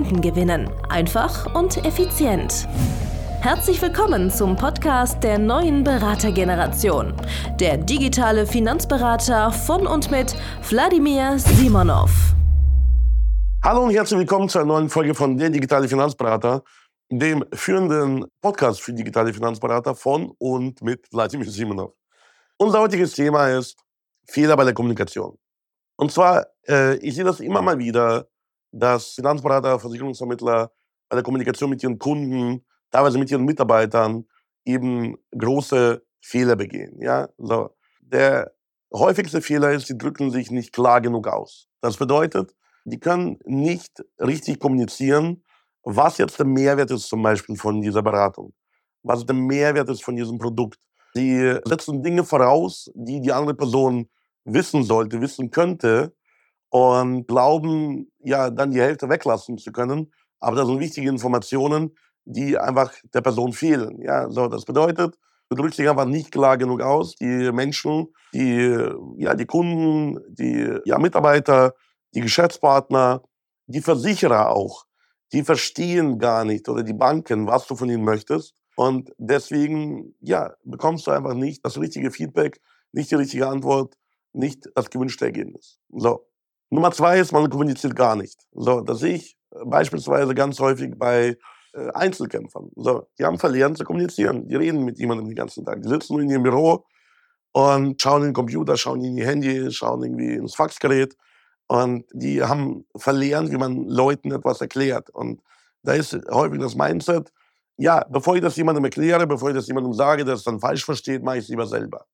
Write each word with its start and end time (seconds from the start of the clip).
Kunden 0.00 0.22
gewinnen. 0.22 0.70
Einfach 0.88 1.54
und 1.54 1.84
effizient. 1.84 2.66
Herzlich 3.42 3.82
willkommen 3.82 4.30
zum 4.30 4.56
Podcast 4.56 5.22
der 5.22 5.38
neuen 5.38 5.84
Beratergeneration. 5.84 7.12
Der 7.58 7.76
digitale 7.76 8.46
Finanzberater 8.46 9.52
von 9.52 9.86
und 9.86 10.10
mit 10.10 10.34
Wladimir 10.70 11.38
Simonov. 11.38 12.10
Hallo 13.62 13.82
und 13.82 13.90
herzlich 13.90 14.20
willkommen 14.20 14.48
zu 14.48 14.60
einer 14.60 14.68
neuen 14.68 14.88
Folge 14.88 15.14
von 15.14 15.36
Der 15.36 15.50
digitale 15.50 15.86
Finanzberater, 15.86 16.62
dem 17.10 17.44
führenden 17.52 18.24
Podcast 18.40 18.80
für 18.80 18.94
digitale 18.94 19.34
Finanzberater 19.34 19.94
von 19.94 20.32
und 20.38 20.80
mit 20.80 21.12
Wladimir 21.12 21.50
Simonov. 21.50 21.92
Unser 22.56 22.80
heutiges 22.80 23.12
Thema 23.12 23.48
ist 23.48 23.76
Fehler 24.26 24.56
bei 24.56 24.64
der 24.64 24.72
Kommunikation. 24.72 25.36
Und 25.96 26.10
zwar, 26.10 26.46
äh, 26.66 26.96
ich 27.00 27.14
sehe 27.14 27.24
das 27.24 27.40
immer 27.40 27.60
mal 27.60 27.78
wieder, 27.78 28.26
dass 28.72 29.14
Finanzberater, 29.14 29.78
Versicherungsvermittler 29.78 30.70
bei 31.08 31.16
der 31.16 31.22
Kommunikation 31.22 31.70
mit 31.70 31.82
ihren 31.82 31.98
Kunden, 31.98 32.64
teilweise 32.90 33.18
mit 33.18 33.30
ihren 33.30 33.44
Mitarbeitern 33.44 34.26
eben 34.64 35.16
große 35.36 36.02
Fehler 36.20 36.56
begehen. 36.56 37.00
Ja? 37.00 37.28
So. 37.38 37.70
Der 38.00 38.52
häufigste 38.92 39.40
Fehler 39.40 39.72
ist, 39.72 39.86
sie 39.86 39.98
drücken 39.98 40.30
sich 40.30 40.50
nicht 40.50 40.72
klar 40.72 41.00
genug 41.00 41.28
aus. 41.28 41.68
Das 41.80 41.96
bedeutet, 41.96 42.54
die 42.84 42.98
können 42.98 43.38
nicht 43.44 44.04
richtig 44.18 44.58
kommunizieren, 44.58 45.44
was 45.82 46.18
jetzt 46.18 46.38
der 46.38 46.46
Mehrwert 46.46 46.90
ist 46.90 47.08
zum 47.08 47.22
Beispiel 47.22 47.56
von 47.56 47.80
dieser 47.80 48.02
Beratung, 48.02 48.52
was 49.02 49.24
der 49.24 49.34
Mehrwert 49.34 49.88
ist 49.88 50.04
von 50.04 50.16
diesem 50.16 50.38
Produkt. 50.38 50.78
Sie 51.14 51.58
setzen 51.64 52.02
Dinge 52.02 52.24
voraus, 52.24 52.90
die 52.94 53.20
die 53.20 53.32
andere 53.32 53.54
Person 53.54 54.08
wissen 54.44 54.84
sollte, 54.84 55.20
wissen 55.20 55.50
könnte, 55.50 56.14
und 56.70 57.26
glauben, 57.26 58.10
ja, 58.20 58.50
dann 58.50 58.70
die 58.70 58.80
Hälfte 58.80 59.08
weglassen 59.08 59.58
zu 59.58 59.72
können. 59.72 60.12
Aber 60.38 60.56
das 60.56 60.66
sind 60.66 60.80
wichtige 60.80 61.08
Informationen, 61.08 61.96
die 62.24 62.56
einfach 62.56 62.92
der 63.12 63.20
Person 63.20 63.52
fehlen. 63.52 64.00
Ja, 64.02 64.30
so, 64.30 64.48
das 64.48 64.64
bedeutet, 64.64 65.18
du 65.48 65.56
drückst 65.56 65.78
dich 65.78 65.88
einfach 65.88 66.06
nicht 66.06 66.30
klar 66.32 66.56
genug 66.56 66.80
aus. 66.80 67.16
Die 67.16 67.50
Menschen, 67.52 68.08
die, 68.32 68.88
ja, 69.16 69.34
die 69.34 69.46
Kunden, 69.46 70.20
die 70.28 70.78
ja, 70.84 70.98
Mitarbeiter, 70.98 71.74
die 72.14 72.20
Geschäftspartner, 72.20 73.22
die 73.66 73.80
Versicherer 73.80 74.50
auch, 74.50 74.84
die 75.32 75.42
verstehen 75.42 76.18
gar 76.18 76.44
nicht 76.44 76.68
oder 76.68 76.82
die 76.82 76.94
Banken, 76.94 77.46
was 77.46 77.66
du 77.66 77.76
von 77.76 77.90
ihnen 77.90 78.04
möchtest. 78.04 78.54
Und 78.76 79.12
deswegen, 79.18 80.14
ja, 80.20 80.54
bekommst 80.64 81.06
du 81.06 81.10
einfach 81.10 81.34
nicht 81.34 81.64
das 81.64 81.78
richtige 81.78 82.10
Feedback, 82.10 82.60
nicht 82.92 83.10
die 83.10 83.16
richtige 83.16 83.48
Antwort, 83.48 83.94
nicht 84.32 84.68
das 84.74 84.90
gewünschte 84.90 85.26
Ergebnis. 85.26 85.78
So. 85.90 86.29
Nummer 86.70 86.92
zwei 86.92 87.18
ist, 87.18 87.32
man 87.32 87.50
kommuniziert 87.50 87.96
gar 87.96 88.16
nicht. 88.16 88.46
So, 88.52 88.80
das 88.80 89.00
sehe 89.00 89.16
ich 89.16 89.36
äh, 89.52 89.64
beispielsweise 89.64 90.34
ganz 90.34 90.58
häufig 90.60 90.94
bei 90.96 91.36
äh, 91.74 91.90
Einzelkämpfern. 91.94 92.70
So, 92.76 93.08
die 93.18 93.24
haben 93.24 93.38
verlernt 93.38 93.76
zu 93.76 93.84
kommunizieren. 93.84 94.48
Die 94.48 94.56
reden 94.56 94.84
mit 94.84 94.98
jemandem 94.98 95.26
den 95.26 95.34
ganzen 95.34 95.64
Tag. 95.64 95.82
Die 95.82 95.88
sitzen 95.88 96.14
nur 96.14 96.22
in 96.22 96.30
ihrem 96.30 96.44
Büro 96.44 96.84
und 97.52 98.00
schauen 98.00 98.22
in 98.22 98.28
den 98.28 98.34
Computer, 98.34 98.76
schauen 98.76 99.02
in 99.02 99.16
ihr 99.16 99.26
Handy, 99.26 99.70
schauen 99.72 100.02
irgendwie 100.02 100.34
ins 100.34 100.54
Faxgerät. 100.54 101.16
Und 101.66 102.04
die 102.12 102.42
haben 102.42 102.84
verlernt, 102.96 103.50
wie 103.50 103.58
man 103.58 103.86
Leuten 103.88 104.32
etwas 104.32 104.60
erklärt. 104.60 105.10
Und 105.10 105.40
da 105.82 105.94
ist 105.94 106.16
häufig 106.30 106.60
das 106.60 106.74
Mindset, 106.74 107.32
ja, 107.76 108.04
bevor 108.10 108.36
ich 108.36 108.42
das 108.42 108.56
jemandem 108.56 108.84
erkläre, 108.84 109.26
bevor 109.26 109.50
ich 109.50 109.54
das 109.54 109.66
jemandem 109.66 109.94
sage, 109.94 110.24
der 110.24 110.34
es 110.34 110.44
dann 110.44 110.60
falsch 110.60 110.84
versteht, 110.84 111.22
mache 111.22 111.38
ich 111.38 111.44
es 111.44 111.48
lieber 111.48 111.66
selber. 111.66 112.06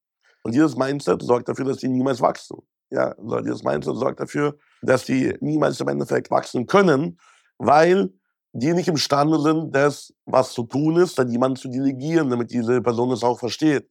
Und 0.42 0.54
dieses 0.54 0.76
Mindset 0.76 1.22
sorgt 1.22 1.48
dafür, 1.48 1.64
dass 1.64 1.78
die 1.78 1.88
niemals 1.88 2.20
wachsen. 2.20 2.58
Ja, 2.90 3.14
so 3.18 3.40
dieses 3.40 3.64
Mindset 3.64 3.96
sorgt 3.96 4.20
dafür, 4.20 4.56
dass 4.82 5.04
die 5.04 5.34
niemals 5.40 5.80
im 5.80 5.88
Endeffekt 5.88 6.30
wachsen 6.30 6.66
können, 6.66 7.18
weil 7.58 8.10
die 8.52 8.72
nicht 8.72 8.88
imstande 8.88 9.40
sind, 9.40 9.74
das, 9.74 10.14
was 10.24 10.52
zu 10.52 10.62
tun 10.64 10.96
ist, 10.96 11.18
dann 11.18 11.30
jemanden 11.30 11.56
zu 11.56 11.68
delegieren, 11.68 12.30
damit 12.30 12.50
diese 12.50 12.80
Person 12.80 13.10
es 13.10 13.22
auch 13.22 13.38
versteht. 13.38 13.90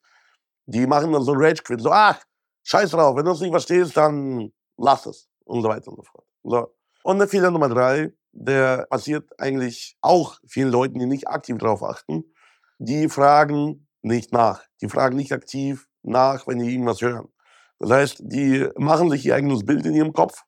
Die 0.65 0.87
machen 0.87 1.11
dann 1.11 1.23
so 1.23 1.33
Rage 1.33 1.61
Quit, 1.63 1.81
so, 1.81 1.91
ach, 1.91 2.19
scheiß 2.63 2.91
drauf, 2.91 3.15
wenn 3.15 3.25
du 3.25 3.31
es 3.31 3.41
nicht 3.41 3.51
verstehst, 3.51 3.95
dann 3.95 4.51
lass 4.77 5.05
es 5.05 5.29
und 5.43 5.61
so 5.61 5.69
weiter 5.69 5.89
und 5.89 5.97
so 5.97 6.03
fort. 6.03 6.25
So. 6.43 6.75
Und 7.03 7.19
der 7.19 7.27
Fehler 7.27 7.51
Nummer 7.51 7.69
drei, 7.69 8.11
der 8.31 8.87
passiert 8.89 9.29
eigentlich 9.39 9.97
auch 10.01 10.39
vielen 10.47 10.71
Leuten, 10.71 10.99
die 10.99 11.05
nicht 11.05 11.27
aktiv 11.27 11.57
darauf 11.57 11.83
achten, 11.83 12.23
die 12.79 13.07
fragen 13.07 13.87
nicht 14.01 14.33
nach. 14.33 14.63
Die 14.81 14.89
fragen 14.89 15.15
nicht 15.15 15.31
aktiv 15.31 15.87
nach, 16.01 16.47
wenn 16.47 16.59
die 16.59 16.71
irgendwas 16.71 17.01
hören. 17.01 17.27
Das 17.79 17.91
heißt, 17.91 18.17
die 18.21 18.67
machen 18.77 19.09
sich 19.09 19.25
ihr 19.25 19.35
eigenes 19.35 19.65
Bild 19.65 19.85
in 19.85 19.95
ihrem 19.95 20.13
Kopf 20.13 20.43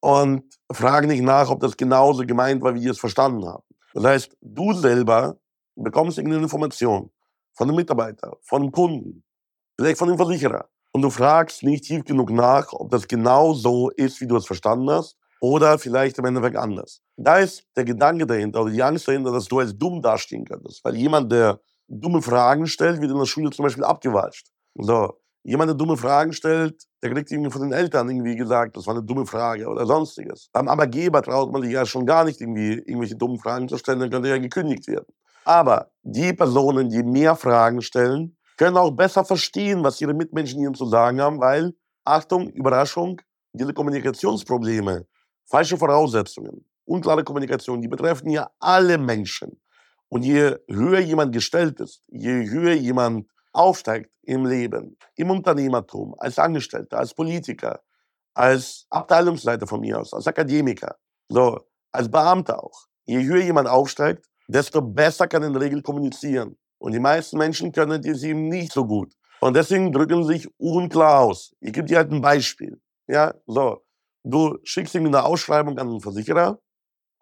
und 0.00 0.44
fragen 0.70 1.08
nicht 1.08 1.22
nach, 1.22 1.50
ob 1.50 1.60
das 1.60 1.76
genauso 1.76 2.24
gemeint 2.24 2.62
war, 2.62 2.74
wie 2.74 2.80
die 2.80 2.88
es 2.88 2.98
verstanden 2.98 3.46
haben. 3.46 3.64
Das 3.94 4.04
heißt, 4.04 4.36
du 4.40 4.72
selber 4.72 5.36
bekommst 5.76 6.18
irgendeine 6.18 6.44
Information 6.44 7.10
von 7.54 7.68
einem 7.68 7.76
Mitarbeiter, 7.76 8.36
von 8.42 8.62
einem 8.62 8.72
Kunden, 8.72 9.24
vielleicht 9.78 9.98
von 9.98 10.08
einem 10.08 10.18
Versicherer. 10.18 10.68
Und 10.92 11.02
du 11.02 11.10
fragst 11.10 11.62
nicht 11.62 11.84
tief 11.84 12.04
genug 12.04 12.30
nach, 12.30 12.72
ob 12.72 12.90
das 12.90 13.08
genau 13.08 13.54
so 13.54 13.90
ist, 13.90 14.20
wie 14.20 14.26
du 14.26 14.36
es 14.36 14.46
verstanden 14.46 14.90
hast, 14.90 15.16
oder 15.40 15.78
vielleicht 15.78 16.18
im 16.18 16.24
Endeffekt 16.26 16.56
anders. 16.56 17.00
Da 17.16 17.38
ist 17.38 17.64
der 17.76 17.84
Gedanke 17.84 18.26
dahinter 18.26 18.62
oder 18.62 18.70
die 18.70 18.82
Angst 18.82 19.08
dahinter, 19.08 19.32
dass 19.32 19.46
du 19.46 19.58
als 19.58 19.76
dumm 19.76 20.00
dastehen 20.00 20.44
könntest. 20.44 20.84
Weil 20.84 20.94
jemand, 20.94 21.32
der 21.32 21.60
dumme 21.88 22.22
Fragen 22.22 22.66
stellt, 22.66 23.00
wird 23.00 23.10
in 23.10 23.18
der 23.18 23.26
Schule 23.26 23.50
zum 23.50 23.64
Beispiel 23.64 23.82
abgewatscht. 23.82 24.48
So, 24.74 25.18
jemand 25.44 25.70
eine 25.70 25.76
dumme 25.76 25.96
Frage 25.96 26.32
stellt, 26.32 26.82
der 27.02 27.10
kriegt 27.12 27.30
irgendwie 27.30 27.50
von 27.50 27.62
den 27.62 27.72
Eltern 27.72 28.08
irgendwie 28.08 28.36
gesagt, 28.36 28.76
das 28.76 28.86
war 28.86 28.94
eine 28.94 29.02
dumme 29.02 29.26
Frage 29.26 29.66
oder 29.66 29.86
sonstiges. 29.86 30.48
Beim 30.52 30.68
Arbeitgeber 30.68 31.22
traut 31.22 31.52
man 31.52 31.62
sich 31.62 31.72
ja 31.72 31.84
schon 31.84 32.06
gar 32.06 32.24
nicht 32.24 32.40
irgendwie 32.40 32.74
irgendwelche 32.74 33.16
dummen 33.16 33.38
Fragen 33.38 33.68
zu 33.68 33.76
stellen, 33.76 34.00
dann 34.00 34.10
könnte 34.10 34.28
ja 34.28 34.38
gekündigt 34.38 34.86
werden. 34.86 35.12
Aber 35.44 35.90
die 36.02 36.32
Personen, 36.32 36.88
die 36.88 37.02
mehr 37.02 37.34
Fragen 37.34 37.82
stellen, 37.82 38.36
können 38.56 38.76
auch 38.76 38.92
besser 38.92 39.24
verstehen, 39.24 39.82
was 39.82 40.00
ihre 40.00 40.14
Mitmenschen 40.14 40.60
ihnen 40.60 40.74
zu 40.74 40.86
sagen 40.86 41.20
haben, 41.20 41.40
weil, 41.40 41.74
Achtung, 42.04 42.48
Überraschung, 42.50 43.20
diese 43.52 43.74
Kommunikationsprobleme, 43.74 45.06
falsche 45.44 45.76
Voraussetzungen, 45.76 46.64
unklare 46.84 47.24
Kommunikation, 47.24 47.82
die 47.82 47.88
betreffen 47.88 48.30
ja 48.30 48.48
alle 48.60 48.98
Menschen. 48.98 49.60
Und 50.08 50.24
je 50.24 50.56
höher 50.68 51.00
jemand 51.00 51.32
gestellt 51.32 51.80
ist, 51.80 52.02
je 52.08 52.48
höher 52.48 52.74
jemand 52.74 53.26
aufsteigt 53.52 54.10
im 54.22 54.46
Leben, 54.46 54.96
im 55.16 55.30
Unternehmertum, 55.30 56.14
als 56.18 56.38
Angestellter, 56.38 56.98
als 56.98 57.14
Politiker, 57.14 57.80
als 58.34 58.86
Abteilungsleiter 58.90 59.66
von 59.66 59.80
mir 59.80 60.00
aus, 60.00 60.12
als 60.12 60.26
Akademiker, 60.26 60.96
so, 61.28 61.60
als 61.92 62.10
Beamter 62.10 62.62
auch. 62.62 62.86
Je 63.04 63.22
höher 63.22 63.42
jemand 63.42 63.68
aufsteigt, 63.68 64.26
desto 64.48 64.80
besser 64.80 65.26
kann 65.26 65.42
in 65.42 65.52
der 65.52 65.62
Regel 65.62 65.82
kommunizieren. 65.82 66.56
Und 66.78 66.92
die 66.92 67.00
meisten 67.00 67.38
Menschen 67.38 67.72
können 67.72 68.00
dies 68.00 68.22
eben 68.22 68.48
nicht 68.48 68.72
so 68.72 68.86
gut. 68.86 69.14
Und 69.40 69.54
deswegen 69.54 69.92
drücken 69.92 70.24
sie 70.24 70.34
sich 70.34 70.48
unklar 70.58 71.20
aus. 71.20 71.52
Ich 71.60 71.72
gebe 71.72 71.86
dir 71.86 71.98
halt 71.98 72.12
ein 72.12 72.20
Beispiel. 72.20 72.80
Ja, 73.08 73.34
so. 73.46 73.82
Du 74.24 74.58
schickst 74.62 74.94
ihm 74.94 75.06
eine 75.06 75.24
Ausschreibung 75.24 75.78
an 75.78 75.90
den 75.90 76.00
Versicherer 76.00 76.60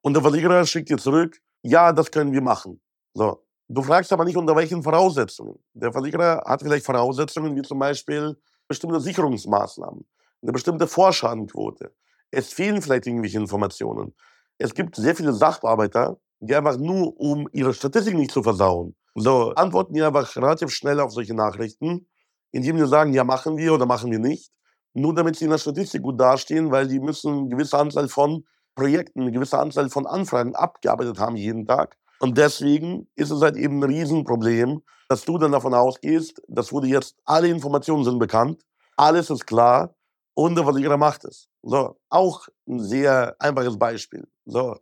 und 0.02 0.14
der 0.14 0.22
Versicherer 0.22 0.66
schickt 0.66 0.90
dir 0.90 0.98
zurück, 0.98 1.40
ja, 1.62 1.92
das 1.92 2.10
können 2.10 2.32
wir 2.32 2.42
machen. 2.42 2.80
So. 3.14 3.46
Du 3.72 3.82
fragst 3.82 4.12
aber 4.12 4.24
nicht, 4.24 4.36
unter 4.36 4.56
welchen 4.56 4.82
Voraussetzungen. 4.82 5.56
Der 5.74 5.92
Versicherer 5.92 6.42
hat 6.44 6.60
vielleicht 6.60 6.84
Voraussetzungen 6.84 7.54
wie 7.54 7.62
zum 7.62 7.78
Beispiel 7.78 8.36
bestimmte 8.66 9.00
Sicherungsmaßnahmen, 9.00 10.04
eine 10.42 10.52
bestimmte 10.52 10.88
Vorschadenquote. 10.88 11.94
Es 12.32 12.52
fehlen 12.52 12.82
vielleicht 12.82 13.06
irgendwelche 13.06 13.38
Informationen. 13.38 14.12
Es 14.58 14.74
gibt 14.74 14.96
sehr 14.96 15.14
viele 15.14 15.32
Sachbearbeiter, 15.32 16.18
die 16.40 16.56
einfach 16.56 16.78
nur, 16.78 17.16
um 17.20 17.48
ihre 17.52 17.72
Statistik 17.72 18.16
nicht 18.16 18.32
zu 18.32 18.42
versauen, 18.42 18.96
so 19.14 19.52
antworten 19.54 19.94
die 19.94 20.02
einfach 20.02 20.34
relativ 20.34 20.70
schnell 20.70 20.98
auf 20.98 21.12
solche 21.12 21.34
Nachrichten, 21.34 22.08
indem 22.50 22.76
sie 22.76 22.88
sagen, 22.88 23.12
ja, 23.12 23.22
machen 23.22 23.56
wir 23.56 23.72
oder 23.72 23.86
machen 23.86 24.10
wir 24.10 24.18
nicht. 24.18 24.50
Nur 24.94 25.14
damit 25.14 25.36
sie 25.36 25.44
in 25.44 25.52
der 25.52 25.58
Statistik 25.58 26.02
gut 26.02 26.18
dastehen, 26.18 26.72
weil 26.72 26.88
die 26.88 26.98
müssen 26.98 27.38
eine 27.38 27.48
gewisse 27.48 27.78
Anzahl 27.78 28.08
von 28.08 28.44
Projekten, 28.74 29.20
eine 29.20 29.30
gewisse 29.30 29.60
Anzahl 29.60 29.90
von 29.90 30.08
Anfragen 30.08 30.56
abgearbeitet 30.56 31.20
haben 31.20 31.36
jeden 31.36 31.66
Tag. 31.66 31.96
Und 32.20 32.36
deswegen 32.38 33.08
ist 33.16 33.30
es 33.30 33.40
halt 33.42 33.56
eben 33.56 33.82
ein 33.82 33.90
Riesenproblem, 33.90 34.82
dass 35.08 35.24
du 35.24 35.38
dann 35.38 35.52
davon 35.52 35.74
ausgehst, 35.74 36.40
das 36.48 36.72
wurde 36.72 36.86
jetzt, 36.86 37.16
alle 37.24 37.48
Informationen 37.48 38.04
sind 38.04 38.18
bekannt, 38.18 38.62
alles 38.96 39.30
ist 39.30 39.46
klar 39.46 39.94
und 40.34 40.54
der 40.54 40.64
Versicherer 40.64 40.98
macht 40.98 41.24
es. 41.24 41.48
So, 41.62 41.98
auch 42.10 42.46
ein 42.68 42.78
sehr 42.80 43.34
einfaches 43.38 43.78
Beispiel. 43.78 44.28
So, 44.44 44.76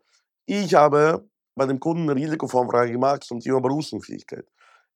Ich 0.46 0.74
habe 0.74 1.28
bei 1.54 1.66
dem 1.66 1.80
Kunden 1.80 2.10
eine 2.10 2.16
Risikoformfrage 2.16 2.92
gemacht 2.92 3.24
zum 3.24 3.40
Thema 3.40 3.60
Berufsunfähigkeit. 3.60 4.46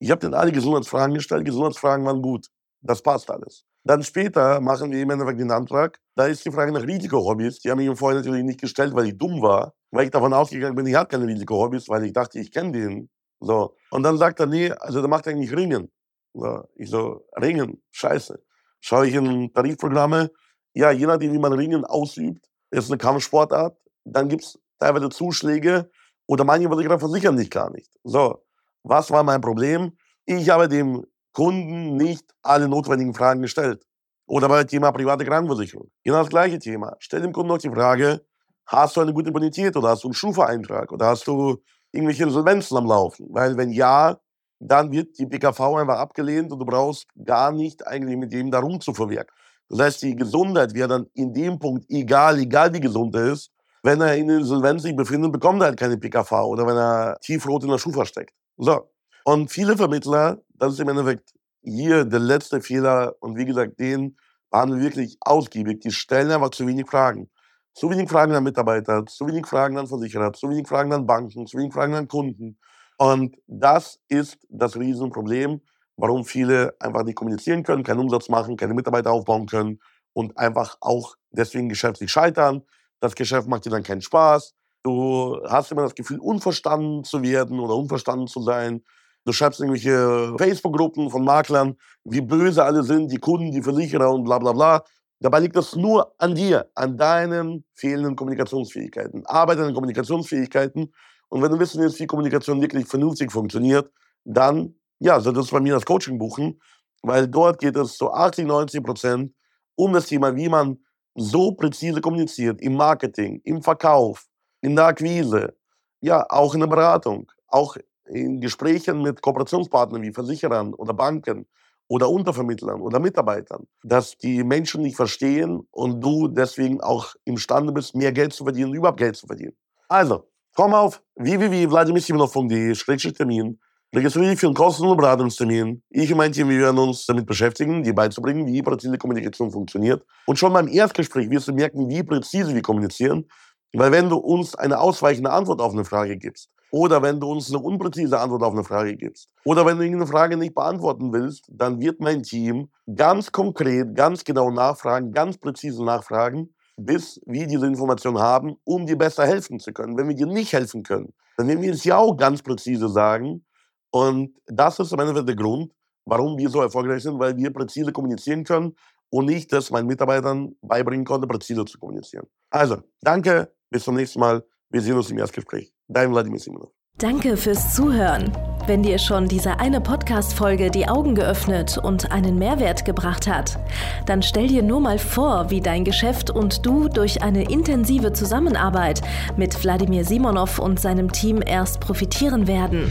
Ich 0.01 0.11
habe 0.11 0.21
den 0.21 0.35
alle 0.35 0.53
Gesundheitsfragen 0.53 1.15
gestellt, 1.15 1.45
Gesundheitsfragen 1.45 2.05
waren 2.05 2.23
gut. 2.23 2.49
Das 2.81 3.03
passt 3.03 3.31
alles. 3.31 3.65
Dann 3.85 4.03
später 4.03 4.61
machen 4.61 4.91
wir 4.91 5.03
im 5.03 5.11
Endeffekt 5.11 5.41
den 5.41 5.51
Antrag. 5.51 6.01
Da 6.17 6.27
ist 6.27 6.45
die 6.45 6.51
Frage 6.51 6.73
nach 6.73 6.83
Risikohobbys. 6.83 7.61
Die 7.61 7.71
haben 7.71 7.81
ich 7.81 7.87
ihm 7.87 7.97
vorher 7.97 8.19
natürlich 8.21 8.45
nicht 8.45 8.61
gestellt, 8.61 8.95
weil 8.95 9.07
ich 9.09 9.19
dumm 9.19 9.43
war. 9.43 9.75
Weil 9.93 10.07
ich 10.07 10.11
davon 10.11 10.33
ausgegangen 10.33 10.75
bin, 10.75 10.87
ich 10.87 10.95
habe 10.95 11.09
keine 11.09 11.27
Risikohobbys, 11.27 11.89
weil 11.89 12.05
ich 12.05 12.13
dachte, 12.13 12.41
ich 12.41 12.51
kenne 12.51 12.73
den. 12.73 13.11
So. 13.41 13.77
Und 13.91 14.03
dann 14.03 14.17
sagt 14.17 14.41
er, 14.41 14.47
nee, 14.47 14.71
also 14.73 15.01
der 15.01 15.09
macht 15.09 15.29
eigentlich 15.29 15.55
Ringen. 15.55 15.93
So. 16.33 16.65
Ich 16.75 16.91
so, 16.91 17.27
Ringen, 17.41 17.83
scheiße. 17.91 18.43
Schaue 18.81 19.07
ich 19.07 19.15
in 19.15 19.53
Tarifprogramme, 19.53 20.31
ja, 20.75 20.91
je 20.91 21.07
nachdem, 21.07 21.33
wie 21.33 21.39
man 21.39 21.53
Ringen 21.53 21.85
ausübt, 21.85 22.49
ist 22.71 22.91
eine 22.91 22.99
Kampfsportart, 22.99 23.77
dann 24.05 24.29
gibt 24.29 24.43
es 24.43 24.59
teilweise 24.79 25.11
Zuschläge 25.11 25.91
oder 26.27 26.45
manche 26.45 26.69
Versicherer 26.69 26.99
versichern 26.99 27.37
dich 27.37 27.51
gar 27.51 27.71
nicht. 27.71 27.91
So, 28.03 28.43
was 28.83 29.11
war 29.11 29.23
mein 29.23 29.41
Problem? 29.41 29.93
Ich 30.25 30.49
habe 30.49 30.69
dem 30.69 31.05
Kunden 31.33 31.97
nicht 31.97 32.25
alle 32.43 32.69
notwendigen 32.69 33.15
Fragen 33.15 33.43
gestellt. 33.43 33.85
Oder 34.27 34.49
bei 34.49 34.65
dem 34.65 34.69
Thema 34.69 34.93
private 34.93 35.25
Krankenversicherung. 35.25 35.91
Genau 36.03 36.19
das 36.19 36.29
gleiche 36.29 36.59
Thema. 36.59 36.97
Stell 37.01 37.21
dem 37.21 37.33
Kunden 37.33 37.49
noch 37.49 37.59
die 37.59 37.69
Frage, 37.69 38.25
hast 38.73 38.97
du 38.97 39.01
eine 39.01 39.13
gute 39.13 39.31
Bonität 39.31 39.77
oder 39.77 39.91
hast 39.91 40.03
du 40.03 40.09
einen 40.09 40.15
Schufa-Eintrag 40.15 40.91
oder 40.93 41.07
hast 41.07 41.27
du 41.27 41.59
irgendwelche 41.93 42.25
Insolvenzen 42.25 42.77
am 42.77 42.87
Laufen? 42.87 43.27
Weil 43.31 43.57
wenn 43.57 43.71
ja, 43.71 44.19
dann 44.59 44.91
wird 44.91 45.19
die 45.19 45.27
PKV 45.27 45.61
einfach 45.77 45.99
abgelehnt 45.99 46.53
und 46.53 46.59
du 46.59 46.65
brauchst 46.65 47.07
gar 47.25 47.53
nicht 47.53 47.87
eigentlich 47.87 48.17
mit 48.17 48.33
dem 48.33 48.51
darum 48.51 48.81
zu 48.81 48.95
verwerken. 48.95 49.35
Das 49.69 49.81
heißt, 49.81 50.03
die 50.03 50.17
Gesundheit 50.17 50.75
wäre 50.75 50.89
dann 50.89 51.07
in 51.15 51.33
dem 51.33 51.59
Punkt 51.59 51.85
egal, 51.89 52.39
egal 52.39 52.73
wie 52.73 52.81
gesund 52.81 53.15
er 53.15 53.33
ist. 53.33 53.51
Wenn 53.83 54.01
er 54.01 54.17
in 54.17 54.29
Insolvenz 54.29 54.83
sich 54.83 54.95
befindet, 54.95 55.33
bekommt 55.33 55.61
er 55.61 55.67
halt 55.67 55.79
keine 55.79 55.99
PKV 55.99 56.33
oder 56.45 56.67
wenn 56.67 56.77
er 56.77 57.19
tiefrot 57.21 57.65
in 57.65 57.71
der 57.71 57.79
Schufa 57.79 58.07
steckt. 58.07 58.33
So. 58.57 58.89
Und 59.25 59.51
viele 59.51 59.77
Vermittler, 59.77 60.39
das 60.55 60.75
ist 60.75 60.81
im 60.81 60.89
Endeffekt 60.89 61.33
hier 61.63 62.05
der 62.05 62.21
letzte 62.21 62.61
Fehler 62.61 63.15
und 63.21 63.37
wie 63.37 63.45
gesagt, 63.45 63.79
den 63.81 64.17
behandeln 64.51 64.83
wirklich 64.83 65.17
ausgiebig. 65.21 65.81
Die 65.81 65.91
stellen 65.91 66.31
einfach 66.31 66.51
zu 66.51 66.67
wenig 66.67 66.89
Fragen. 66.89 67.29
Zu 67.75 67.91
wenig 67.91 68.11
Fragen 68.11 68.35
an 68.35 68.45
Mitarbeiter, 68.45 69.07
zu 69.07 69.27
wenig 69.27 69.47
Fragen 69.47 69.79
an 69.79 69.87
Versicherer, 69.87 70.33
zu 70.35 70.51
wenig 70.51 70.69
Fragen 70.69 70.93
an 70.93 71.07
Banken, 71.07 71.47
zu 71.47 71.57
wenig 71.57 71.73
Fragen 71.73 71.95
an 71.95 72.07
Kunden. 72.07 72.59
Und 72.99 73.37
das 73.47 73.99
ist 74.09 74.39
das 74.51 74.77
Riesenproblem, 74.77 75.63
warum 75.97 76.25
viele 76.25 76.75
einfach 76.81 77.03
nicht 77.03 77.17
kommunizieren 77.17 77.63
können, 77.63 77.83
keinen 77.83 78.01
Umsatz 78.01 78.29
machen, 78.29 78.57
keine 78.57 78.75
Mitarbeiter 78.75 79.11
aufbauen 79.11 79.47
können 79.47 79.81
und 80.13 80.37
einfach 80.37 80.77
auch 80.81 81.17
deswegen 81.31 81.71
geschäftlich 81.71 82.13
scheitern. 82.13 82.63
Das 83.01 83.15
Geschäft 83.15 83.49
macht 83.49 83.65
dir 83.65 83.71
dann 83.71 83.83
keinen 83.83 84.03
Spaß. 84.03 84.55
Du 84.83 85.41
hast 85.49 85.73
immer 85.73 85.83
das 85.83 85.95
Gefühl, 85.95 86.19
unverstanden 86.19 87.05
zu 87.05 87.23
werden 87.23 87.59
oder 87.59 87.75
unverstanden 87.75 88.27
zu 88.27 88.43
sein. 88.43 88.85
Du 89.25 89.33
schreibst 89.33 89.61
irgendwelche 89.61 90.35
Facebook-Gruppen 90.37 91.09
von 91.09 91.25
Maklern, 91.25 91.77
wie 92.05 92.21
böse 92.21 92.65
alle 92.65 92.83
sind, 92.83 93.11
die 93.11 93.19
Kunden, 93.19 93.53
die 93.53 93.63
Versicherer 93.63 94.11
und 94.13 94.25
bla 94.25 94.39
bla 94.39 94.53
bla. 94.53 94.85
Dabei 95.23 95.39
liegt 95.39 95.55
das 95.55 95.77
nur 95.77 96.13
an 96.19 96.35
dir, 96.35 96.69
an 96.75 96.97
deinen 96.97 97.65
fehlenden 97.75 98.17
Kommunikationsfähigkeiten. 98.17 99.25
Arbeite 99.27 99.65
an 99.65 99.73
Kommunikationsfähigkeiten 99.73 100.93
und 101.29 101.43
wenn 101.43 101.53
du 101.53 101.61
wissen 101.61 101.81
willst, 101.81 102.01
wie 102.01 102.07
Kommunikation 102.07 102.61
wirklich 102.61 102.89
vernünftig 102.89 103.31
funktioniert, 103.31 103.89
dann 104.25 104.75
ja, 104.99 105.21
solltest 105.21 105.51
du 105.51 105.55
bei 105.55 105.61
mir 105.61 105.75
das 105.75 105.85
Coaching 105.85 106.19
buchen, 106.19 106.61
weil 107.03 107.29
dort 107.29 107.61
geht 107.61 107.77
es 107.77 107.97
zu 107.97 108.13
80, 108.13 108.47
90 108.47 108.83
Prozent 108.83 109.33
um 109.77 109.93
das 109.93 110.07
Thema, 110.07 110.35
wie 110.35 110.49
man 110.49 110.79
so 111.15 111.53
präzise 111.53 112.01
kommuniziert 112.01 112.61
im 112.61 112.75
Marketing, 112.75 113.41
im 113.45 113.63
Verkauf, 113.63 114.27
in 114.61 114.75
der 114.75 114.87
Akquise, 114.87 115.55
ja, 116.01 116.27
auch 116.31 116.55
in 116.55 116.61
der 116.61 116.67
Beratung, 116.67 117.31
auch 117.47 117.77
in 118.07 118.41
Gesprächen 118.41 119.03
mit 119.03 119.23
Kooperationspartnern 119.23 120.03
wie 120.03 120.13
Versicherern 120.13 120.75
oder 120.75 120.95
Banken 120.95 121.47
oder 121.93 122.09
Untervermittlern 122.09 122.81
oder 122.81 122.99
Mitarbeitern, 122.99 123.67
dass 123.83 124.17
die 124.17 124.45
Menschen 124.45 124.83
nicht 124.83 124.97
verstehen 124.97 125.67
und 125.71 126.01
du 126.01 126.29
deswegen 126.29 126.81
auch 126.81 127.15
imstande 127.25 127.73
bist, 127.73 127.95
mehr 127.95 128.13
Geld 128.13 128.33
zu 128.33 128.45
verdienen, 128.45 128.75
überhaupt 128.75 128.99
Geld 128.99 129.17
zu 129.17 129.27
verdienen. 129.27 129.53
Also, 129.89 130.25
Komm 130.55 130.75
auf 130.75 131.03
www.vladimirsimonov.de-termin. 131.15 133.59
Registriere 133.95 134.31
dich 134.31 134.41
für 134.41 134.47
einen 134.47 134.55
kostenlosen 134.55 134.99
Beratungstermin. 134.99 135.83
Ich 135.89 136.11
und 136.11 136.19
mein 136.19 136.33
Team 136.33 136.51
wir 136.51 136.61
werden 136.61 136.79
uns 136.79 137.07
damit 137.07 137.25
beschäftigen, 137.25 137.83
dir 137.83 137.95
beizubringen, 137.95 138.47
wie 138.47 138.61
präzise 138.61 138.99
Kommunikation 138.99 139.51
funktioniert. 139.51 140.05
Und 140.27 140.39
schon 140.39 140.53
beim 140.53 140.69
Erstgespräch 140.69 141.31
wirst 141.31 141.49
du 141.49 141.55
merken, 141.55 141.89
wie 141.89 142.03
präzise 142.03 142.55
wir 142.55 142.61
kommunizieren. 142.61 143.31
Weil 143.73 143.93
wenn 143.93 144.11
du 144.11 144.19
uns 144.19 144.55
eine 144.55 144.79
ausweichende 144.79 145.31
Antwort 145.31 145.63
auf 145.63 145.73
eine 145.73 145.87
Frage 145.87 146.19
gibst, 146.19 146.51
oder 146.73 147.03
wenn 147.03 147.21
du 147.21 147.31
uns 147.31 147.49
eine 147.51 147.63
unpräzise 147.63 148.19
Antwort 148.19 148.43
auf 148.43 148.55
eine 148.55 148.65
Frage 148.65 148.97
gibst, 148.97 149.29
oder 149.45 149.65
wenn 149.65 149.77
du 149.79 149.85
irgendeine 149.85 150.11
Frage 150.11 150.37
nicht 150.37 150.55
beantworten 150.55 151.13
willst, 151.13 151.45
dann 151.49 151.81
wird 151.81 152.01
mein 152.01 152.25
Team 152.25 152.71
ganz 152.93 153.31
konkret, 153.31 153.95
ganz 153.95 154.25
genau 154.25 154.51
nachfragen, 154.51 155.13
ganz 155.13 155.39
präzise 155.39 155.85
nachfragen 155.85 156.49
bis 156.77 157.21
wir 157.27 157.47
diese 157.47 157.67
Information 157.67 158.19
haben, 158.19 158.57
um 158.65 158.87
dir 158.87 158.97
besser 158.97 159.27
helfen 159.27 159.59
zu 159.61 159.73
können. 159.73 159.97
Wenn 159.97 160.09
wir 160.09 160.15
dir 160.15 160.27
nicht 160.27 160.53
helfen 160.53 160.83
können, 160.83 161.13
dann 161.37 161.49
werden 161.49 161.63
wir 161.63 161.73
es 161.73 161.85
ja 161.85 161.97
auch 161.97 162.17
ganz 162.17 162.43
präzise 162.43 162.89
sagen. 162.89 163.45
Und 163.91 164.35
das 164.47 164.79
ist 164.79 164.93
am 164.93 165.01
Ende 165.01 165.25
der 165.25 165.37
Grund, 165.37 165.73
warum 166.05 166.39
wir 166.39 166.49
so 166.49 166.61
erfolgreich 166.61 167.03
sind, 167.03 167.19
weil 167.19 167.37
wir 167.37 167.53
präzise 167.53 167.93
kommunizieren 167.93 168.45
können 168.45 168.75
und 169.11 169.27
nicht 169.27 169.53
das 169.53 169.71
meinen 169.71 169.87
Mitarbeitern 169.87 170.57
beibringen 170.63 171.05
konnte, 171.05 171.27
präzise 171.27 171.65
zu 171.65 171.79
kommunizieren. 171.79 172.27
Also, 172.51 172.79
danke, 173.01 173.53
bis 173.71 173.85
zum 173.85 173.97
nächsten 173.97 174.21
Mal. 174.21 174.45
Wir 174.71 174.81
sehen 174.81 174.97
uns 174.97 175.11
im 175.11 175.19
Erstgespräch. 175.19 175.71
Dein 175.93 176.11
Wladimir 176.13 176.41
Simonov. 176.41 176.71
Danke 176.99 177.37
fürs 177.37 177.75
Zuhören. 177.75 178.33
Wenn 178.67 178.83
dir 178.83 178.99
schon 178.99 179.27
diese 179.27 179.59
eine 179.59 179.81
Podcast-Folge 179.81 180.71
die 180.71 180.89
Augen 180.89 181.15
geöffnet 181.15 181.77
und 181.77 182.13
einen 182.13 182.39
Mehrwert 182.39 182.85
gebracht 182.85 183.27
hat, 183.27 183.59
dann 184.07 184.23
stell 184.23 184.47
dir 184.47 184.63
nur 184.63 184.81
mal 184.81 184.99
vor, 184.99 185.51
wie 185.51 185.61
dein 185.61 185.85
Geschäft 185.85 186.31
und 186.31 186.65
du 186.65 186.89
durch 186.89 187.23
eine 187.23 187.51
intensive 187.51 188.13
Zusammenarbeit 188.13 189.03
mit 189.37 189.65
Wladimir 189.65 190.05
Simonov 190.05 190.61
und 190.61 190.79
seinem 190.79 191.11
Team 191.11 191.43
erst 191.45 191.81
profitieren 191.81 192.47
werden. 192.47 192.91